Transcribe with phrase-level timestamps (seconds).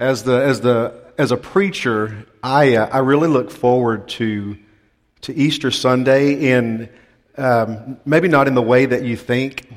[0.00, 4.56] as the as the as a preacher, I uh, I really look forward to
[5.20, 6.88] to Easter Sunday in
[7.36, 9.70] um, maybe not in the way that you think,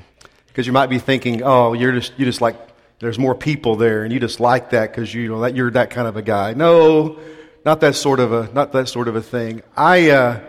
[0.48, 2.56] because you might be thinking, oh, you're just you just like
[3.00, 5.90] there's more people there, and you just like that because you know that you're that
[5.90, 6.54] kind of a guy.
[6.54, 7.20] No,
[7.66, 9.62] not that sort of a not that sort of a thing.
[9.76, 10.40] I uh,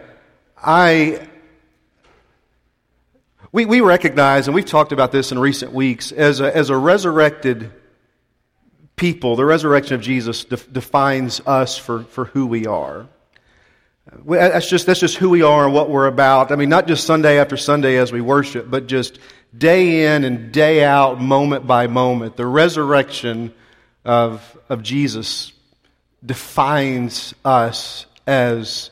[0.57, 1.29] I
[3.51, 6.77] we, we recognize, and we've talked about this in recent weeks, as a, as a
[6.77, 7.73] resurrected
[8.97, 13.07] people, the resurrection of Jesus de- defines us for, for who we are.
[14.27, 16.53] That's just, that's just who we are and what we're about.
[16.53, 19.19] I mean, not just Sunday after Sunday as we worship, but just
[19.57, 22.37] day in and day out, moment by moment.
[22.37, 23.55] The resurrection
[24.05, 25.53] of, of Jesus
[26.25, 28.91] defines us as,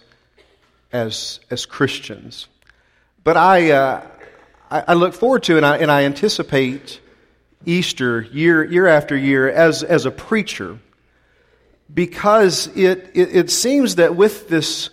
[0.92, 2.48] as, as Christians.
[3.22, 4.06] But I, uh,
[4.70, 7.00] I, I look forward to and I, and I anticipate
[7.64, 10.78] Easter year, year after year as, as a preacher
[11.92, 14.90] because it, it, it seems that with this,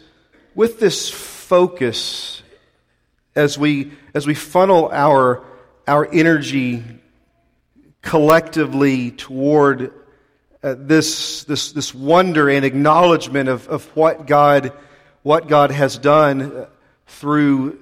[0.55, 2.43] with this focus,
[3.35, 5.45] as we, as we funnel our,
[5.87, 6.83] our energy
[8.01, 9.93] collectively toward
[10.61, 14.73] uh, this, this, this wonder and acknowledgement of, of what, God,
[15.23, 16.67] what God has done
[17.07, 17.79] through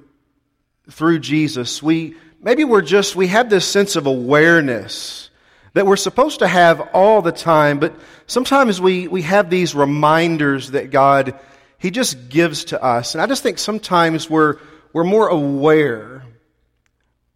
[0.90, 5.30] through Jesus, we maybe we're just we have this sense of awareness
[5.74, 7.94] that we're supposed to have all the time, but
[8.26, 11.40] sometimes we, we have these reminders that God
[11.78, 13.14] He just gives to us.
[13.14, 14.58] And I just think sometimes we're
[14.94, 16.24] we're more aware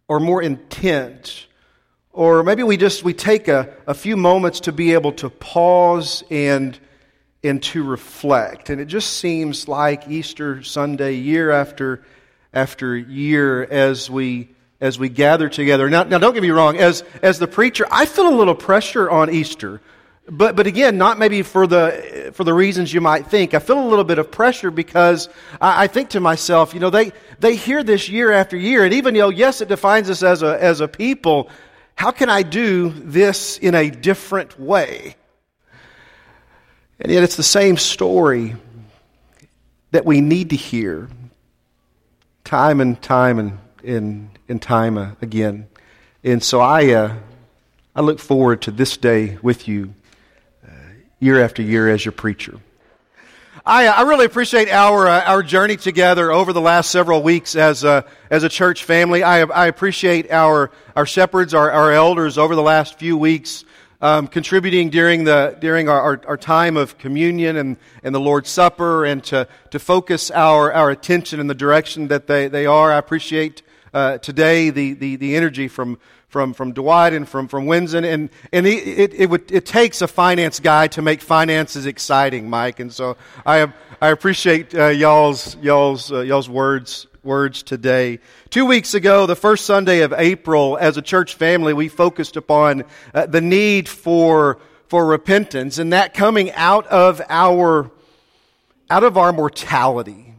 [0.08, 1.46] or more intent.
[2.10, 6.24] Or maybe we just we take a, a few moments to be able to pause
[6.30, 6.78] and
[7.44, 8.70] and to reflect.
[8.70, 12.04] And it just seems like Easter Sunday, year after
[12.52, 14.51] after year as we
[14.82, 15.88] as we gather together.
[15.88, 19.08] Now, now don't get me wrong, as as the preacher, I feel a little pressure
[19.08, 19.80] on Easter.
[20.28, 23.54] But, but again, not maybe for the, for the reasons you might think.
[23.54, 25.28] I feel a little bit of pressure because
[25.60, 28.94] I, I think to myself, you know, they, they hear this year after year, and
[28.94, 31.50] even, know, yes, it defines us as a, as a people.
[31.96, 35.16] How can I do this in a different way?
[37.00, 38.54] And yet it's the same story
[39.90, 41.08] that we need to hear
[42.44, 45.66] time and time and, and, and time uh, again.
[46.24, 47.16] And so I, uh,
[47.94, 49.94] I look forward to this day with you
[50.66, 50.70] uh,
[51.20, 52.58] year after year as your preacher.
[53.64, 57.54] I, uh, I really appreciate our, uh, our journey together over the last several weeks
[57.54, 59.22] as a, as a church family.
[59.22, 63.64] I, I appreciate our, our shepherds, our, our elders over the last few weeks
[64.02, 68.50] um, contributing during, the, during our, our, our, time of communion and, and the Lord's
[68.50, 72.92] Supper and to, to focus our, our attention in the direction that they, they are.
[72.92, 75.98] I appreciate uh, today the, the, the energy from,
[76.28, 78.04] from, from Dwight and from, from Winsen.
[78.04, 82.48] And, and it, it, it, would, it takes a finance guy to make finances exciting,
[82.48, 82.80] Mike.
[82.80, 88.18] And so I, I appreciate uh, y'all's, y'all's, uh, y'all's words words today.
[88.50, 92.84] Two weeks ago, the first Sunday of April, as a church family, we focused upon
[93.14, 97.90] uh, the need for, for repentance and that coming out of our,
[98.90, 100.34] out of our mortality.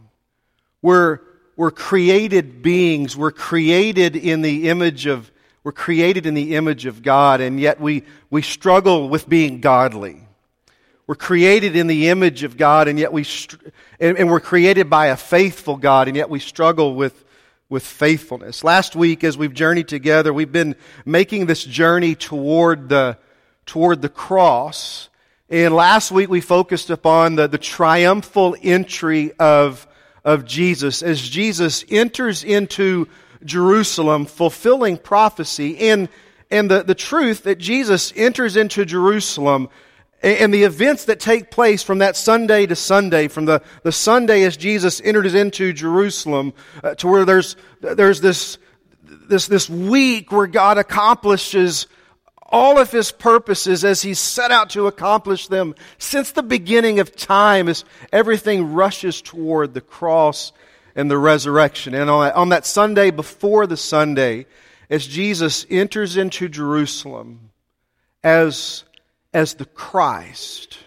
[0.82, 1.20] We're,
[1.56, 3.16] we're created beings.
[3.16, 5.30] We're created in the image of,
[5.62, 10.20] we're created in the image of God, and yet we, we struggle with being godly.
[11.06, 13.26] We're created in the image of God, and yet we,
[14.00, 17.24] and, and we're created by a faithful God, and yet we struggle with,
[17.68, 18.64] with faithfulness.
[18.64, 23.18] Last week, as we've journeyed together, we've been making this journey toward the,
[23.66, 25.08] toward the cross.
[25.50, 29.86] And last week, we focused upon the, the triumphal entry of,
[30.24, 33.08] of Jesus as Jesus enters into
[33.44, 35.78] Jerusalem, fulfilling prophecy.
[35.90, 36.08] And,
[36.50, 39.68] and the, the truth that Jesus enters into Jerusalem
[40.22, 44.44] and the events that take place from that Sunday to Sunday, from the, the Sunday
[44.44, 48.56] as Jesus enters into Jerusalem, uh, to where there's, there's this,
[49.02, 51.86] this, this week where God accomplishes
[52.54, 57.16] all of his purposes as he set out to accomplish them since the beginning of
[57.16, 60.52] time as everything rushes toward the cross
[60.94, 61.94] and the resurrection.
[61.94, 64.46] And on that, Sunday before the Sunday,
[64.88, 67.50] as Jesus enters into Jerusalem
[68.22, 68.84] as
[69.32, 70.78] as the Christ.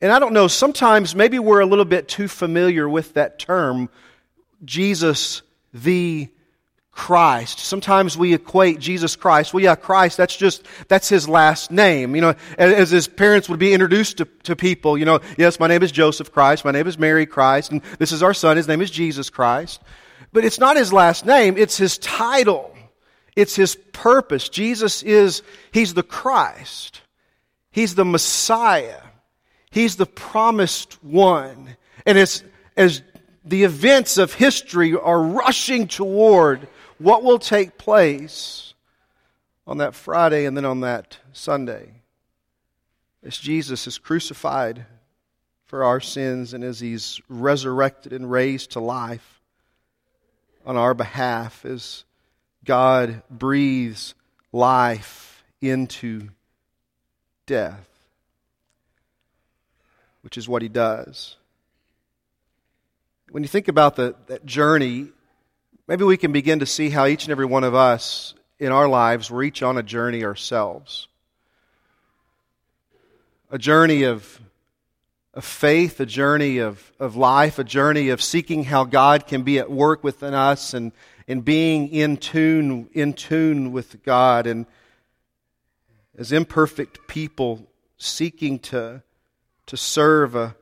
[0.00, 3.88] And I don't know, sometimes maybe we're a little bit too familiar with that term,
[4.64, 5.42] Jesus
[5.72, 6.28] the
[6.94, 7.58] Christ.
[7.58, 9.52] Sometimes we equate Jesus Christ.
[9.52, 12.14] Well, yeah, Christ, that's just, that's his last name.
[12.14, 15.66] You know, as his parents would be introduced to, to people, you know, yes, my
[15.66, 18.68] name is Joseph Christ, my name is Mary Christ, and this is our son, his
[18.68, 19.80] name is Jesus Christ.
[20.32, 22.70] But it's not his last name, it's his title.
[23.36, 24.48] It's his purpose.
[24.48, 25.42] Jesus is,
[25.72, 27.00] he's the Christ.
[27.72, 29.00] He's the Messiah.
[29.72, 31.76] He's the promised one.
[32.06, 32.44] And as,
[32.76, 33.02] as
[33.44, 36.68] the events of history are rushing toward
[36.98, 38.74] what will take place
[39.66, 41.92] on that Friday and then on that Sunday,
[43.22, 44.86] as Jesus is crucified
[45.66, 49.40] for our sins and as he's resurrected and raised to life
[50.66, 52.04] on our behalf, as
[52.64, 54.14] God breathes
[54.52, 56.28] life into
[57.46, 57.88] death,
[60.22, 61.36] which is what he does.
[63.30, 65.08] When you think about the, that journey,
[65.86, 68.88] maybe we can begin to see how each and every one of us in our
[68.88, 71.08] lives, we're each on a journey ourselves.
[73.50, 74.40] A journey of,
[75.34, 79.58] of faith, a journey of, of life, a journey of seeking how God can be
[79.58, 80.92] at work within us and,
[81.28, 84.46] and being in tune, in tune with God.
[84.46, 84.66] And
[86.16, 87.66] as imperfect people
[87.98, 89.02] seeking to,
[89.66, 90.56] to serve a,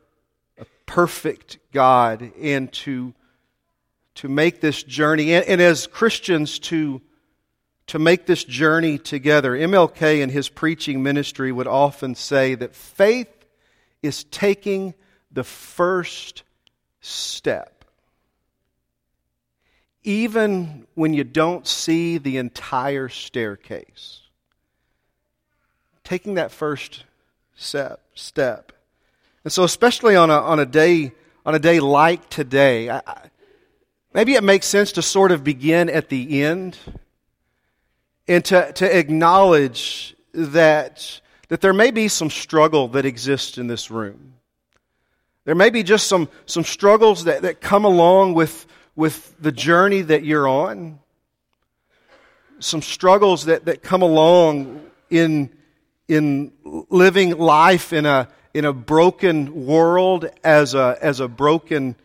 [0.59, 3.15] a perfect God and to,
[4.17, 7.01] to make this journey, and, and as Christians to,
[7.89, 9.53] to make this journey together.
[9.53, 13.29] MLK in his preaching ministry would often say that faith
[14.03, 14.95] is taking
[15.31, 16.43] the first
[17.01, 17.85] step.
[20.05, 24.23] Even when you don't see the entire staircase
[26.05, 27.05] taking that first
[27.55, 28.01] step.
[28.15, 28.73] step.
[29.45, 31.13] And so, especially on a, on a day
[31.45, 33.01] on a day like today, I,
[34.15, 36.77] maybe it makes sense to sort of begin at the end
[38.29, 43.91] and to, to acknowledge that, that there may be some struggle that exists in this
[43.91, 44.35] room.
[45.45, 50.03] There may be just some, some struggles that, that come along with, with the journey
[50.03, 51.01] that you're on.
[52.61, 54.81] Some struggles that, that come along
[55.11, 55.51] in,
[56.07, 61.97] in living life in a, in a broken world as a, as a broken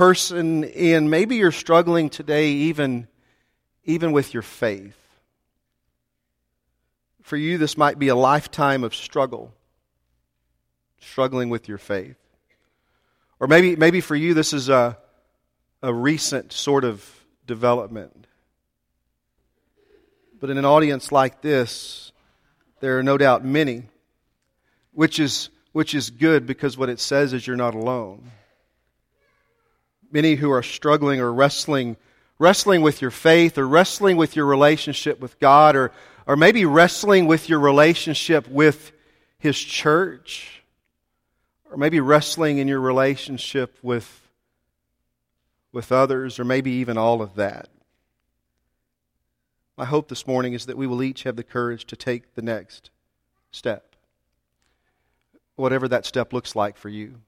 [0.00, 3.06] person, and maybe you're struggling today even,
[3.84, 4.96] even with your faith.
[7.20, 9.52] For you, this might be a lifetime of struggle,
[11.02, 12.16] struggling with your faith.
[13.40, 14.96] Or maybe, maybe for you, this is a,
[15.82, 17.06] a recent sort of
[17.46, 18.26] development.
[20.40, 22.10] But in an audience like this,
[22.80, 23.82] there are no doubt many,
[24.92, 28.30] which is, which is good because what it says is you're not alone.
[30.10, 31.96] Many who are struggling or wrestling,
[32.38, 35.92] wrestling with your faith or wrestling with your relationship with God or,
[36.26, 38.92] or maybe wrestling with your relationship with
[39.38, 40.62] His church
[41.70, 44.28] or maybe wrestling in your relationship with,
[45.72, 47.68] with others or maybe even all of that.
[49.76, 52.42] My hope this morning is that we will each have the courage to take the
[52.42, 52.90] next
[53.52, 53.94] step,
[55.56, 57.20] whatever that step looks like for you.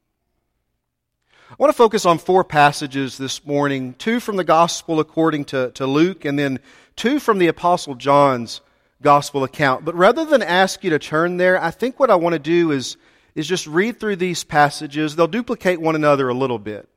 [1.52, 5.70] I want to focus on four passages this morning two from the Gospel according to,
[5.72, 6.60] to Luke, and then
[6.96, 8.62] two from the Apostle John's
[9.02, 9.84] Gospel account.
[9.84, 12.70] But rather than ask you to turn there, I think what I want to do
[12.70, 12.96] is,
[13.34, 15.14] is just read through these passages.
[15.14, 16.88] They'll duplicate one another a little bit.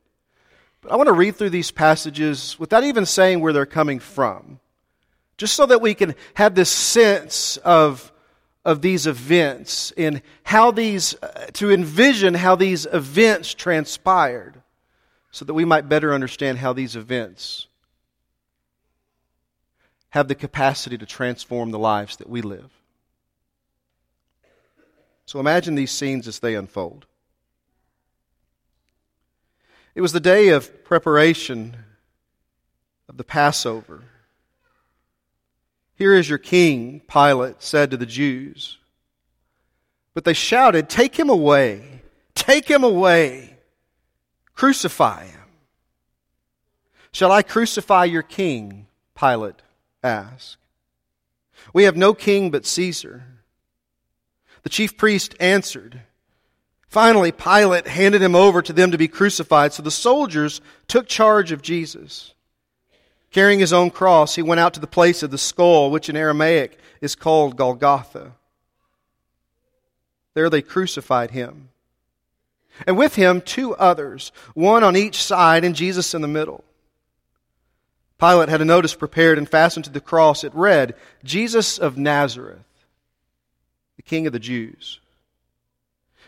[0.80, 4.58] But I want to read through these passages without even saying where they're coming from
[5.36, 8.10] just so that we can have this sense of,
[8.66, 14.60] of these events and how these, uh, to envision how these events transpired,
[15.30, 17.68] so that we might better understand how these events
[20.10, 22.70] have the capacity to transform the lives that we live.
[25.26, 27.06] So imagine these scenes as they unfold.
[29.94, 31.76] It was the day of preparation
[33.08, 34.02] of the Passover.
[35.96, 38.78] Here is your king, Pilate said to the Jews.
[40.14, 42.02] But they shouted, Take him away!
[42.34, 43.56] Take him away!
[44.54, 45.40] Crucify him!
[47.12, 48.86] Shall I crucify your king?
[49.18, 49.62] Pilate
[50.02, 50.58] asked.
[51.72, 53.24] We have no king but Caesar.
[54.62, 56.02] The chief priest answered.
[56.88, 61.52] Finally, Pilate handed him over to them to be crucified, so the soldiers took charge
[61.52, 62.34] of Jesus.
[63.36, 66.16] Carrying his own cross, he went out to the place of the skull, which in
[66.16, 68.32] Aramaic is called Golgotha.
[70.32, 71.68] There they crucified him.
[72.86, 76.64] And with him, two others, one on each side and Jesus in the middle.
[78.18, 80.42] Pilate had a notice prepared and fastened to the cross.
[80.42, 82.64] It read, Jesus of Nazareth,
[83.96, 84.98] the King of the Jews.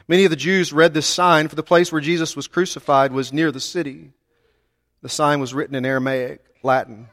[0.08, 3.32] Many of the Jews read this sign, for the place where Jesus was crucified was
[3.32, 4.10] near the city.
[5.00, 7.08] The sign was written in Aramaic, Latin,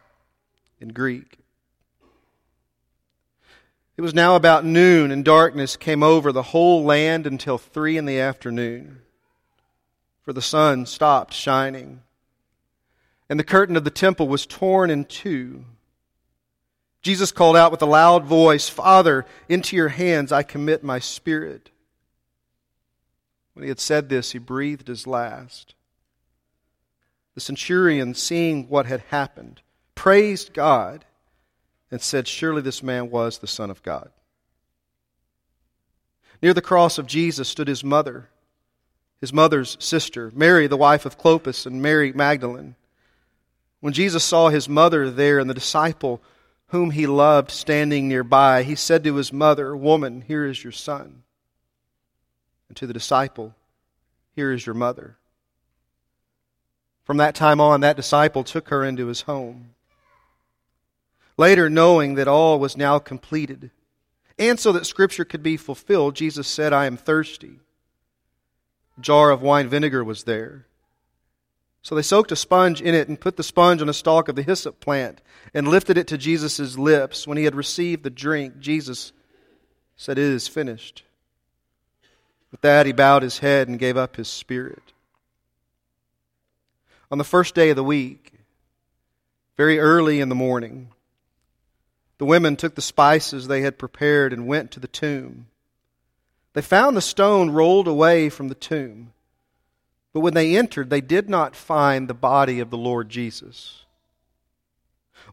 [0.79, 1.39] and Greek.
[3.97, 8.05] It was now about noon, and darkness came over the whole land until three in
[8.05, 9.01] the afternoon,
[10.23, 12.01] for the sun stopped shining.
[13.29, 15.63] And the curtain of the temple was torn in two.
[17.01, 21.69] Jesus called out with a loud voice, Father, into your hands I commit my spirit.
[23.53, 25.75] When he had said this, he breathed his last.
[27.35, 29.61] The centurion, seeing what had happened,
[29.93, 31.05] praised God
[31.91, 34.09] and said, Surely this man was the Son of God.
[36.41, 38.29] Near the cross of Jesus stood his mother,
[39.19, 42.75] his mother's sister, Mary, the wife of Clopas, and Mary Magdalene.
[43.79, 46.21] When Jesus saw his mother there and the disciple
[46.67, 51.23] whom he loved standing nearby, he said to his mother, Woman, here is your son.
[52.67, 53.55] And to the disciple,
[54.35, 55.17] Here is your mother.
[57.05, 59.75] From that time on, that disciple took her into his home.
[61.37, 63.71] Later, knowing that all was now completed,
[64.37, 67.59] and so that Scripture could be fulfilled, Jesus said, I am thirsty.
[68.97, 70.65] A jar of wine vinegar was there.
[71.81, 74.35] So they soaked a sponge in it and put the sponge on a stalk of
[74.35, 75.21] the hyssop plant
[75.53, 77.27] and lifted it to Jesus' lips.
[77.27, 79.13] When he had received the drink, Jesus
[79.95, 81.03] said, It is finished.
[82.51, 84.93] With that, he bowed his head and gave up his spirit.
[87.11, 88.33] On the first day of the week,
[89.57, 90.89] very early in the morning,
[92.17, 95.47] the women took the spices they had prepared and went to the tomb.
[96.53, 99.11] They found the stone rolled away from the tomb.
[100.13, 103.83] But when they entered, they did not find the body of the Lord Jesus.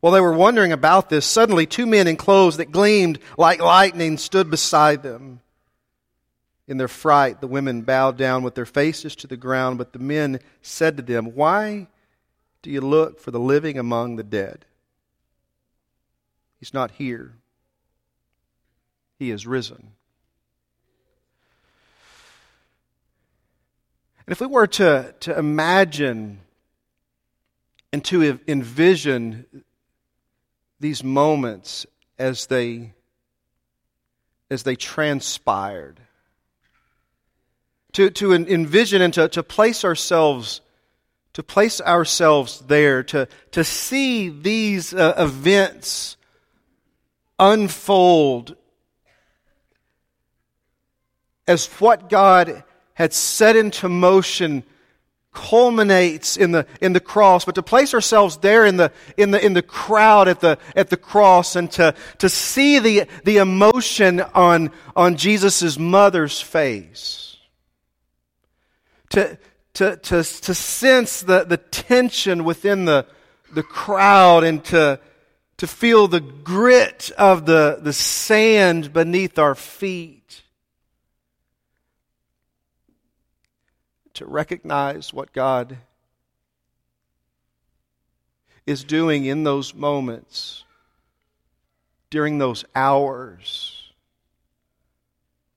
[0.00, 4.18] While they were wondering about this, suddenly two men in clothes that gleamed like lightning
[4.18, 5.40] stood beside them.
[6.68, 9.98] In their fright, the women bowed down with their faces to the ground, but the
[9.98, 11.88] men said to them, Why
[12.62, 14.64] do you look for the living among the dead?
[16.60, 17.34] He's not here,
[19.18, 19.92] he is risen.
[24.24, 26.40] And if we were to, to imagine
[27.92, 29.64] and to envision
[30.78, 31.86] these moments
[32.18, 32.92] as they,
[34.48, 36.00] as they transpired,
[37.92, 40.60] to, to envision and to, to place ourselves
[41.34, 46.16] to place ourselves there, to, to see these uh, events
[47.38, 48.54] unfold
[51.46, 52.62] as what God
[52.94, 54.62] had set into motion
[55.32, 59.42] culminates in the, in the cross, but to place ourselves there in the, in the,
[59.42, 64.20] in the crowd at the, at the cross and to, to see the, the emotion
[64.20, 67.31] on, on Jesus' mother's face.
[69.12, 69.38] To,
[69.74, 73.06] to, to, to sense the, the tension within the,
[73.52, 75.00] the crowd and to,
[75.58, 80.42] to feel the grit of the, the sand beneath our feet.
[84.14, 85.78] To recognize what God
[88.66, 90.64] is doing in those moments,
[92.10, 93.90] during those hours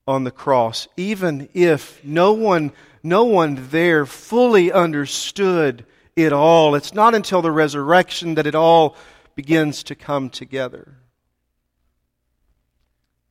[0.08, 2.72] on the cross, even if no one,
[3.06, 6.74] no one there fully understood it all.
[6.74, 8.96] It's not until the resurrection that it all
[9.34, 10.98] begins to come together.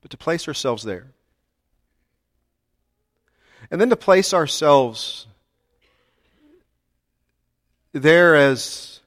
[0.01, 1.07] But to place ourselves there
[3.71, 5.27] and then to place ourselves
[7.93, 8.99] there as,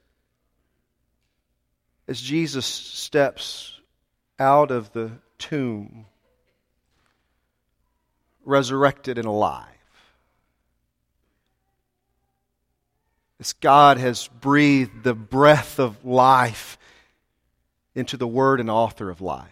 [2.07, 3.79] as Jesus steps
[4.39, 6.05] out of the tomb,
[8.43, 9.78] resurrected and alive.
[13.39, 16.77] As God has breathed the breath of life
[17.95, 19.47] into the Word and author of life.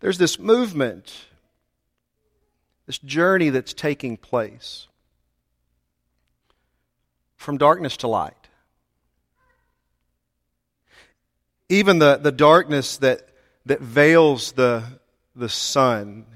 [0.00, 1.14] There's this movement,
[2.86, 4.86] this journey that's taking place
[7.36, 8.34] from darkness to light.
[11.70, 13.28] Even the, the darkness that,
[13.64, 14.84] that veils the,
[15.34, 16.26] the sun,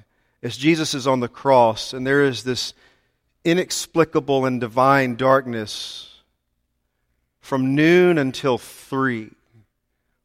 [0.43, 2.73] as Jesus is on the cross, and there is this
[3.45, 6.23] inexplicable and divine darkness
[7.41, 9.31] from noon until three,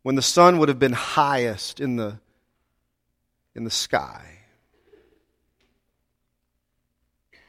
[0.02, 2.20] when the sun would have been highest in the
[3.56, 4.40] in the sky.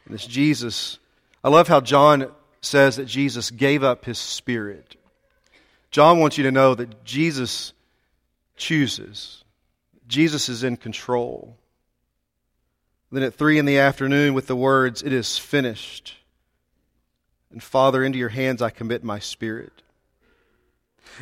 [0.04, 0.98] And it's Jesus.
[1.42, 2.30] I love how John
[2.60, 4.96] says that Jesus gave up his spirit.
[5.90, 7.72] John wants you to know that Jesus
[8.56, 9.44] chooses,
[10.06, 11.56] Jesus is in control.
[13.14, 16.16] Then at three in the afternoon, with the words, It is finished.
[17.52, 19.82] And Father, into your hands I commit my spirit.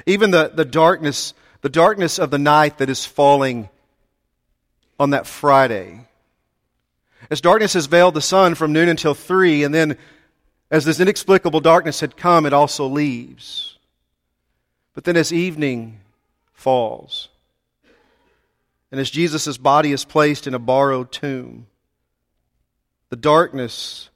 [0.07, 3.69] Even the, the darkness the darkness of the night that is falling
[4.99, 6.09] on that Friday.
[7.31, 9.99] As darkness has veiled the sun from noon until three, and then
[10.71, 13.77] as this inexplicable darkness had come, it also leaves.
[14.95, 16.01] But then as evening
[16.55, 17.29] falls,
[18.91, 21.67] and as Jesus' body is placed in a borrowed tomb,
[23.13, 24.09] the darkness,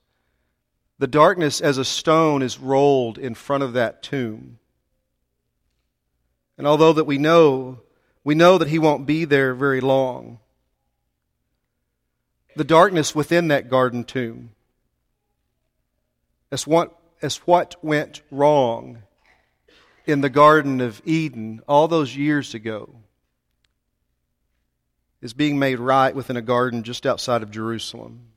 [0.99, 4.59] the darkness as a stone is rolled in front of that tomb.
[6.57, 7.81] And although that we know,
[8.25, 10.39] we know that he won't be there very long.
[12.57, 14.53] The darkness within that garden tomb,
[16.51, 19.03] as what, as what went wrong
[20.07, 22.95] in the Garden of Eden all those years ago,
[25.21, 28.29] is being made right within a garden just outside of Jerusalem.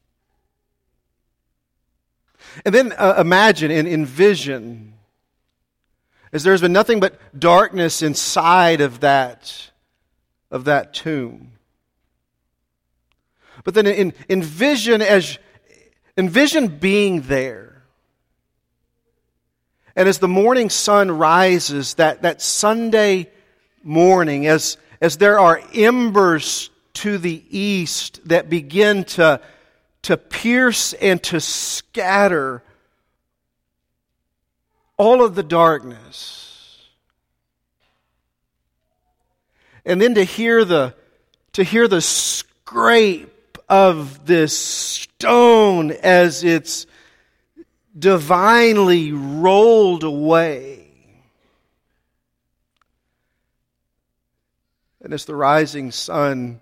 [2.65, 4.93] And then uh, imagine and envision
[6.31, 9.71] as there's been nothing but darkness inside of that,
[10.51, 11.53] of that tomb.
[13.63, 15.37] But then in, envision as
[16.17, 17.83] envision being there.
[19.95, 23.29] And as the morning sun rises, that, that Sunday
[23.83, 29.41] morning, as, as there are embers to the east that begin to,
[30.03, 32.63] to pierce and to scatter
[34.97, 36.87] all of the darkness.
[39.85, 40.93] And then to hear the
[41.53, 46.85] to hear the scrape of this stone as it's
[47.97, 50.87] divinely rolled away.
[55.01, 56.61] And as the rising sun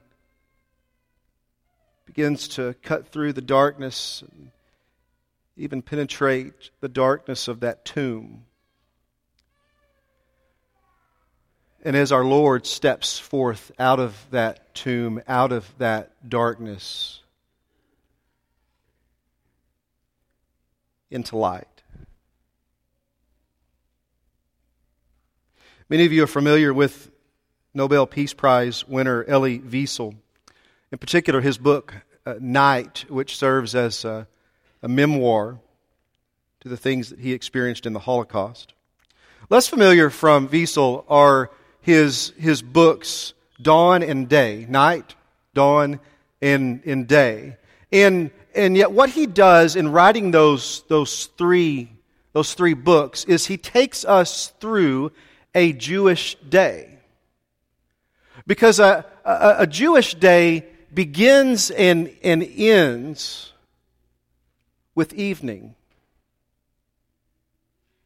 [2.18, 4.50] begins to cut through the darkness and
[5.56, 8.44] even penetrate the darkness of that tomb.
[11.86, 17.22] And as our Lord steps forth out of that tomb, out of that darkness,
[21.12, 21.84] into light.
[25.88, 27.12] Many of you are familiar with
[27.76, 30.16] Nobel Peace Prize winner Elie Wiesel.
[30.92, 31.94] In particular, his book,
[32.40, 34.28] Night, which serves as a,
[34.82, 35.60] a memoir
[36.62, 38.74] to the things that he experienced in the Holocaust.
[39.50, 45.16] Less familiar from Wiesel are his, his books, Dawn and Day, Night,
[45.54, 46.00] Dawn,
[46.42, 47.58] and, and Day.
[47.92, 51.92] And, and yet, what he does in writing those, those, three,
[52.34, 55.12] those three books is he takes us through
[55.56, 57.00] a Jewish day.
[58.46, 60.66] Because a, a, a Jewish day
[60.98, 63.54] begins and, and ends
[64.96, 65.76] with evening,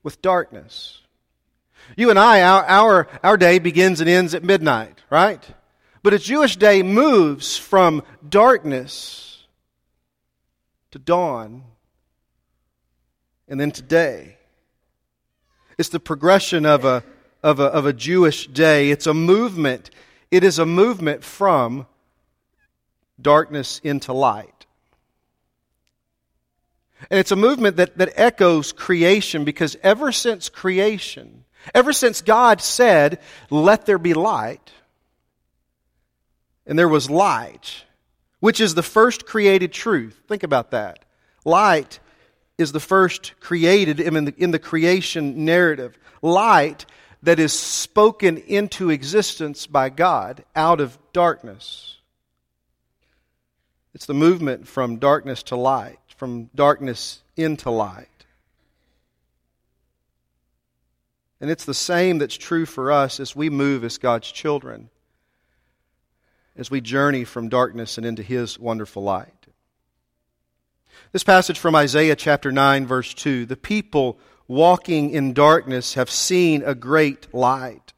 [0.03, 0.99] with darkness.
[1.95, 5.41] You and I, our, our, our day begins and ends at midnight, right?
[6.03, 9.45] But a Jewish day moves from darkness
[10.91, 11.63] to dawn
[13.47, 14.35] and then to day.
[15.77, 17.05] It's the progression of a,
[17.41, 18.91] of a, of a Jewish day.
[18.91, 19.91] It's a movement.
[20.29, 21.87] It is a movement from
[23.21, 24.65] darkness into light.
[27.09, 32.61] And it's a movement that, that echoes creation because ever since creation, ever since God
[32.61, 34.71] said, Let there be light,
[36.65, 37.83] and there was light,
[38.39, 40.21] which is the first created truth.
[40.27, 41.05] Think about that.
[41.43, 41.99] Light
[42.57, 45.97] is the first created in the, in the creation narrative.
[46.21, 46.85] Light
[47.23, 51.97] that is spoken into existence by God out of darkness.
[53.93, 58.07] It's the movement from darkness to light, from darkness into light.
[61.41, 64.89] And it's the same that's true for us as we move as God's children,
[66.55, 69.33] as we journey from darkness and into His wonderful light.
[71.11, 76.61] This passage from Isaiah chapter 9, verse 2 the people walking in darkness have seen
[76.63, 77.93] a great light.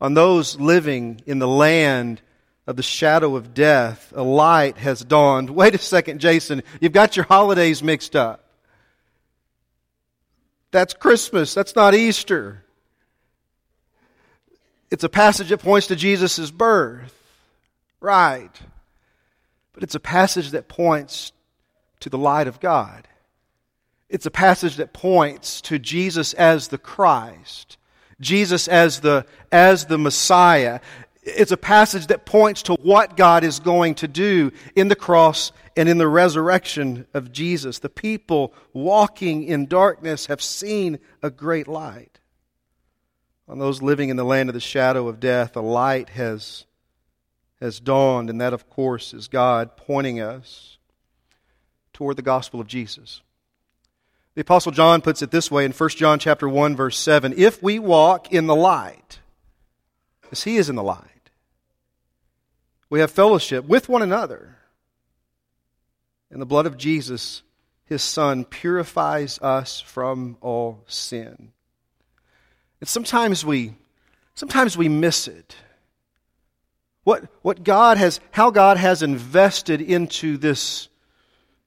[0.00, 2.22] On those living in the land
[2.68, 5.48] of the shadow of death, a light has dawned.
[5.48, 6.62] Wait a second, Jason.
[6.82, 8.44] You've got your holidays mixed up.
[10.70, 11.54] That's Christmas.
[11.54, 12.62] That's not Easter.
[14.90, 17.14] It's a passage that points to Jesus' birth.
[18.00, 18.52] Right.
[19.72, 21.32] But it's a passage that points
[22.00, 23.08] to the light of God.
[24.10, 27.78] It's a passage that points to Jesus as the Christ.
[28.20, 30.80] Jesus as the, as the Messiah
[31.36, 35.52] it's a passage that points to what God is going to do in the cross
[35.76, 37.78] and in the resurrection of Jesus.
[37.78, 42.18] The people walking in darkness have seen a great light.
[43.48, 46.66] On those living in the land of the shadow of death, a light has,
[47.60, 50.78] has dawned, and that, of course, is God pointing us
[51.92, 53.22] toward the gospel of Jesus.
[54.34, 57.60] The apostle John puts it this way in 1 John chapter 1 verse 7, if
[57.62, 59.18] we walk in the light
[60.30, 61.17] as he is in the light,
[62.90, 64.56] we have fellowship with one another.
[66.30, 67.42] And the blood of Jesus,
[67.84, 71.52] his son, purifies us from all sin.
[72.80, 73.74] And sometimes we
[74.34, 75.56] sometimes we miss it.
[77.04, 80.88] What, what God has, how God has invested into this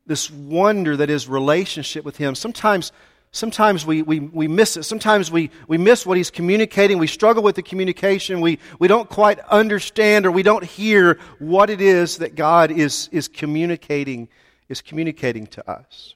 [0.06, 2.36] this wonder that is relationship with Him.
[2.36, 2.92] Sometimes,
[3.32, 4.84] sometimes we, we, we miss it.
[4.84, 6.98] Sometimes we, we miss what He's communicating.
[6.98, 8.42] We struggle with the communication.
[8.42, 13.10] We, we don't quite understand or we don't hear what it is that God is,
[13.12, 14.30] is communicating,
[14.70, 16.16] is communicating to us.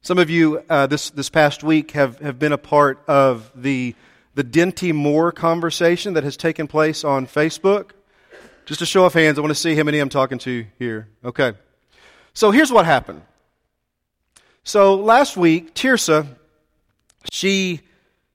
[0.00, 3.94] Some of you uh, this, this past week have, have been a part of the,
[4.34, 7.90] the Dinty Moore conversation that has taken place on Facebook.
[8.64, 11.08] Just a show of hands, I want to see how many I'm talking to here.
[11.24, 11.54] Okay.
[12.34, 13.22] So here's what happened.
[14.64, 16.26] So last week, Tirsa,
[17.30, 17.80] she,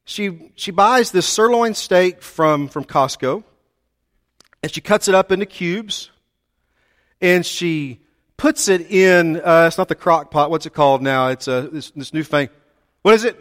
[0.06, 3.44] she, she buys this sirloin steak from, from Costco,
[4.62, 6.10] and she cuts it up into cubes,
[7.22, 8.00] and she
[8.38, 11.28] puts it in, uh, it's not the crock pot, what's it called now?
[11.28, 12.50] It's a, this, this new thing.
[13.04, 13.40] What is it?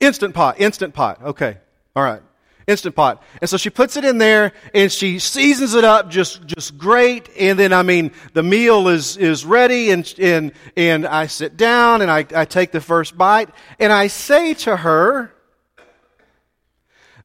[0.00, 1.22] Instant pot, instant pot.
[1.22, 1.58] Okay,
[1.94, 2.22] all right.
[2.68, 3.22] Instant Pot.
[3.40, 7.30] And so she puts it in there and she seasons it up just, just great.
[7.38, 12.02] And then, I mean, the meal is, is ready and, and, and I sit down
[12.02, 13.48] and I, I take the first bite
[13.80, 15.32] and I say to her,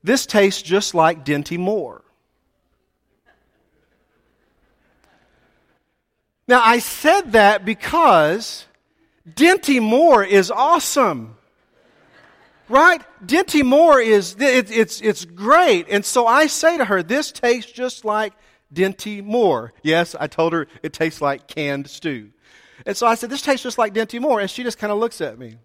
[0.01, 2.03] this tastes just like Dinty Moore.
[6.47, 8.65] Now, I said that because
[9.29, 11.35] Dinty Moore is awesome.
[12.69, 13.01] Right?
[13.25, 15.87] Dinty Moore is, it, it's, it's great.
[15.89, 18.33] And so I say to her, this tastes just like
[18.73, 19.73] Dinty Moore.
[19.83, 22.31] Yes, I told her it tastes like canned stew.
[22.85, 24.39] And so I said, this tastes just like Dinty Moore.
[24.39, 25.57] And she just kind of looks at me.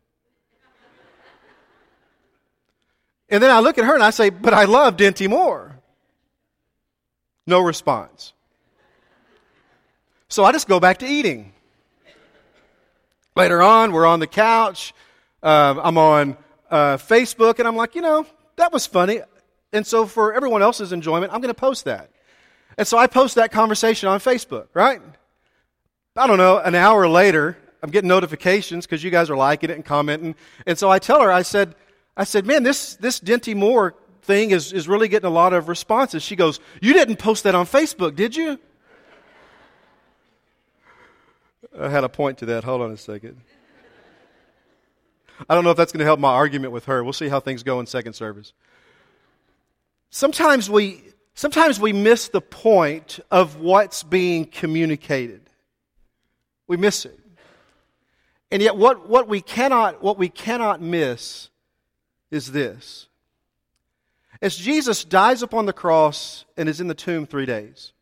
[3.30, 5.78] And then I look at her and I say, but I love Dinty Moore.
[7.46, 8.32] No response.
[10.28, 11.52] So I just go back to eating.
[13.36, 14.92] Later on, we're on the couch.
[15.42, 16.36] Um, I'm on
[16.70, 18.26] uh, Facebook, and I'm like, you know,
[18.56, 19.20] that was funny.
[19.72, 22.10] And so for everyone else's enjoyment, I'm going to post that.
[22.76, 25.00] And so I post that conversation on Facebook, right?
[26.16, 29.74] I don't know, an hour later, I'm getting notifications because you guys are liking it
[29.74, 30.34] and commenting.
[30.66, 31.74] And so I tell her, I said,
[32.16, 35.68] I said, man, this, this Dinty Moore thing is, is really getting a lot of
[35.68, 36.22] responses.
[36.22, 38.58] She goes, you didn't post that on Facebook, did you?
[41.78, 42.64] I had a point to that.
[42.64, 43.40] Hold on a second.
[45.48, 47.04] I don't know if that's going to help my argument with her.
[47.04, 48.52] We'll see how things go in second service.
[50.10, 51.02] Sometimes we,
[51.34, 55.42] sometimes we miss the point of what's being communicated.
[56.66, 57.18] We miss it.
[58.50, 61.50] And yet what, what we cannot, what we cannot miss
[62.30, 63.06] is this.
[64.40, 67.92] As Jesus dies upon the cross and is in the tomb three days,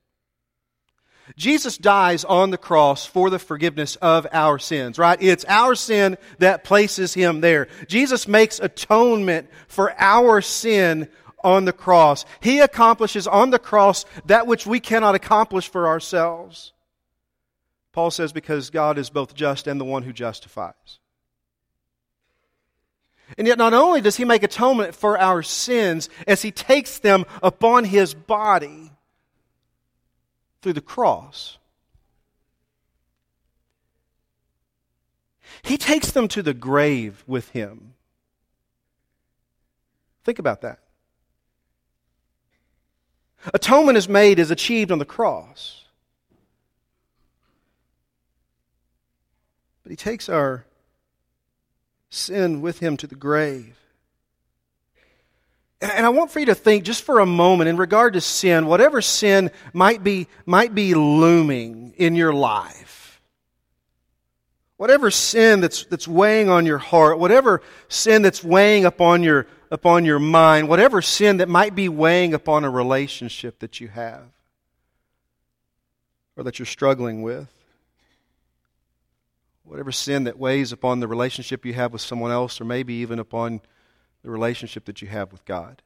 [1.35, 5.21] Jesus dies on the cross for the forgiveness of our sins, right?
[5.21, 7.67] It's our sin that places him there.
[7.89, 11.09] Jesus makes atonement for our sin
[11.43, 12.25] on the cross.
[12.41, 16.73] He accomplishes on the cross that which we cannot accomplish for ourselves.
[17.93, 21.01] Paul says, because God is both just and the one who justifies.
[23.37, 27.25] And yet, not only does he make atonement for our sins as he takes them
[27.43, 28.86] upon his body,
[30.67, 31.59] through the cross.
[35.63, 37.95] He takes them to the grave with him.
[40.25, 40.81] Think about that.
[43.55, 45.85] Atonement is made, is achieved on the cross.
[49.85, 50.65] But he takes our
[52.11, 53.79] sin with him to the grave.
[55.81, 58.67] And I want for you to think just for a moment in regard to sin,
[58.67, 63.21] whatever sin might be, might be looming in your life.
[64.79, 70.05] Whatever sin that's, that's weighing on your heart, whatever sin that's weighing upon your, upon
[70.05, 74.25] your mind, whatever sin that might be weighing upon a relationship that you have
[76.37, 77.49] or that you're struggling with,
[79.65, 83.19] whatever sin that weighs upon the relationship you have with someone else or maybe even
[83.19, 83.61] upon
[84.27, 85.81] the relationship that you have with God.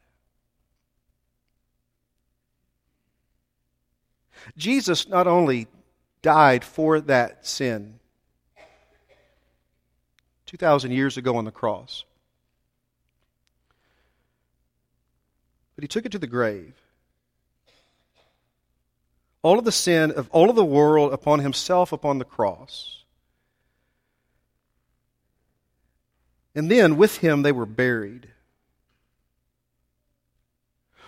[4.57, 5.69] Jesus not only
[6.23, 8.01] died for that sin
[10.47, 12.05] 2,000 years ago on the cross,
[15.77, 16.73] but he took it to the grave.
[19.43, 23.05] All of the sin of all of the world upon himself upon the cross.
[26.55, 28.30] And then with him they were buried.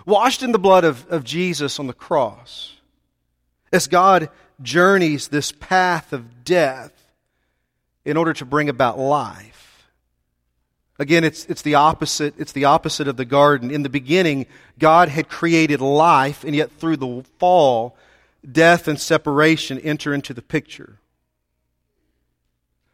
[0.04, 2.74] Washed in the blood of, of Jesus on the cross.
[3.72, 6.92] As God journeys this path of death
[8.04, 9.88] in order to bring about life.
[10.98, 12.34] Again, it's, it's the opposite.
[12.38, 13.70] It's the opposite of the garden.
[13.70, 14.46] In the beginning,
[14.78, 17.96] God had created life, and yet through the fall,
[18.50, 20.98] death and separation enter into the picture.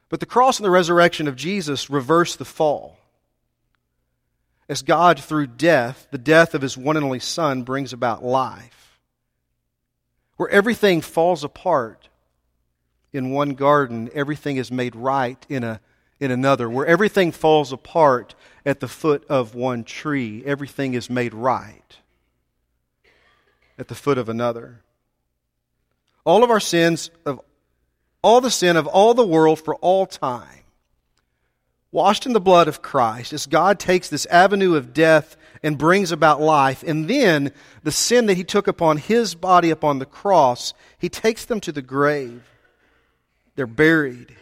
[0.09, 2.97] But the cross and the resurrection of Jesus reverse the fall.
[4.69, 9.01] As God, through death, the death of his one and only Son, brings about life.
[10.37, 12.09] Where everything falls apart
[13.13, 15.81] in one garden, everything is made right in, a,
[16.21, 16.69] in another.
[16.69, 18.35] Where everything falls apart
[18.67, 21.97] at the foot of one tree, everything is made right
[23.79, 24.83] at the foot of another.
[26.25, 27.41] All of our sins of
[28.21, 30.65] all the sin of all the world for all time,
[31.91, 36.13] washed in the blood of Christ, as God takes this avenue of death and brings
[36.13, 40.75] about life, and then the sin that He took upon His body upon the cross,
[40.99, 42.43] He takes them to the grave.
[43.57, 44.37] They're buried.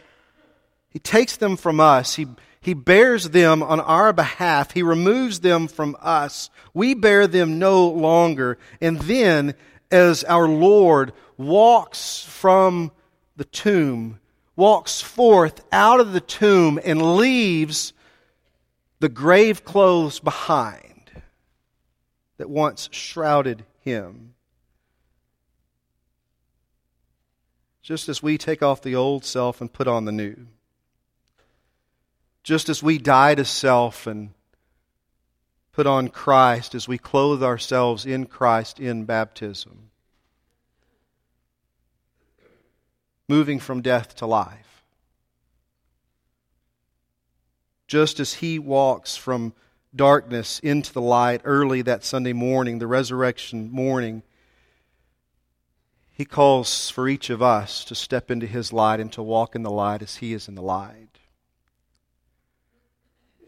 [0.90, 2.16] He takes them from us.
[2.16, 2.26] He,
[2.60, 4.72] he bears them on our behalf.
[4.72, 6.50] He removes them from us.
[6.74, 8.58] We bear them no longer.
[8.80, 9.54] And then,
[9.90, 12.92] as our Lord walks from
[13.36, 14.18] the tomb,
[14.56, 17.92] walks forth out of the tomb and leaves
[18.98, 21.10] the grave clothes behind
[22.38, 24.34] that once shrouded him.
[27.82, 30.34] Just as we take off the old self and put on the new.
[32.42, 34.30] Just as we die to self and
[35.72, 39.85] put on Christ, as we clothe ourselves in Christ in baptism.
[43.28, 44.82] Moving from death to life.
[47.86, 49.52] Just as he walks from
[49.94, 54.22] darkness into the light early that Sunday morning, the resurrection morning,
[56.12, 59.62] he calls for each of us to step into his light and to walk in
[59.62, 61.18] the light as he is in the light.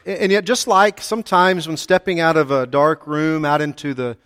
[0.04, 4.16] And yet, just like sometimes when stepping out of a dark room out into the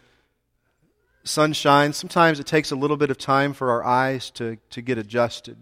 [1.25, 4.99] sunshine, sometimes it takes a little bit of time for our eyes to, to get
[4.99, 5.57] adjusted.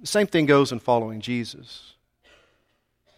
[0.00, 1.94] The same thing goes in following Jesus.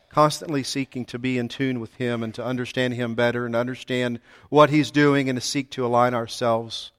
[0.09, 4.21] Constantly seeking to be in tune with Him and to understand Him better and understand
[4.49, 6.91] what He's doing and to seek to align ourselves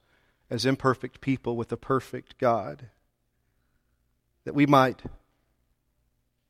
[0.48, 2.86] as imperfect people with a perfect God.
[4.44, 5.02] That we might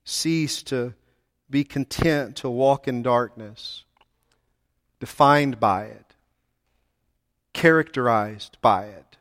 [0.05, 0.95] cease to
[1.49, 3.85] be content to walk in darkness,
[5.01, 6.12] defined by it
[7.53, 9.17] characterized by it,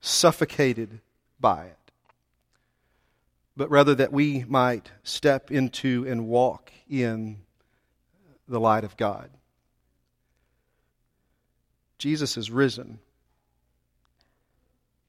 [0.00, 1.00] suffocated
[1.40, 1.92] by it,
[3.56, 7.38] but rather that we might step into and walk in
[8.48, 9.30] the light of God.
[11.98, 12.98] Jesus is risen.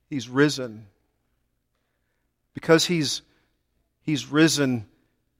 [0.09, 0.85] He's risen.
[2.53, 3.23] Because he's,
[4.03, 4.85] he's risen,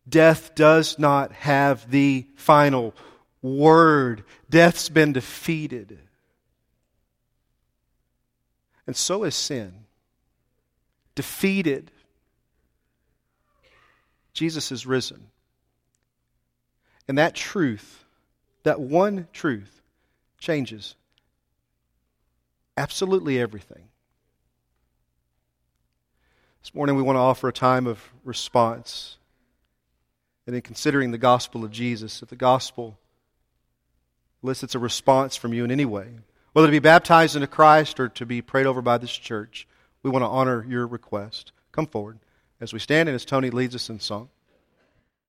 [0.09, 2.95] death does not have the final
[3.43, 4.23] word.
[4.49, 5.99] Death's been defeated.
[8.86, 9.74] And so is sin.
[11.15, 11.91] Defeated.
[14.34, 15.28] Jesus is risen.
[17.08, 18.04] And that truth,
[18.63, 19.82] that one truth,
[20.39, 20.96] changes
[22.78, 23.84] absolutely everything.
[26.62, 29.17] This morning we want to offer a time of response.
[30.46, 32.98] And in considering the gospel of Jesus, if the gospel
[34.43, 36.08] elicits a response from you in any way,
[36.53, 39.67] whether to be baptized into Christ or to be prayed over by this church,
[40.01, 41.51] we want to honor your request.
[41.71, 42.19] Come forward
[42.61, 44.29] as we stand and as Tony leads us in song.